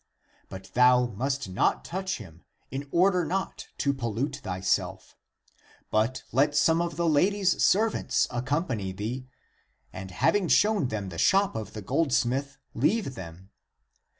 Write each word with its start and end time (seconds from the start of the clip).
But 0.49 0.71
thou 0.73 1.05
must 1.05 1.47
not 1.47 1.85
touch 1.85 2.17
him, 2.17 2.43
in 2.71 2.87
order 2.89 3.23
not 3.23 3.67
to 3.77 3.93
pollute 3.93 4.37
thyself; 4.37 5.15
but 5.91 6.23
let 6.31 6.55
some 6.55 6.81
of 6.81 6.95
the 6.97 7.07
lady's 7.07 7.63
servants 7.63 8.25
accompany 8.31 8.93
thee, 8.93 9.27
and 9.93 10.09
having 10.09 10.47
shown 10.47 10.87
them 10.87 11.09
the 11.09 11.19
shop 11.19 11.55
of 11.55 11.73
the 11.73 11.83
goldsmith, 11.83 12.57
leave 12.73 13.13
them. 13.13 13.51